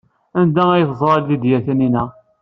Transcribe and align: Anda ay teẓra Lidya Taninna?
Anda 0.39 0.63
ay 0.71 0.83
teẓra 0.89 1.15
Lidya 1.27 1.59
Taninna? 1.65 2.03